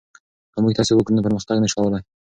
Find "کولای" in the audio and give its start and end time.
1.83-2.01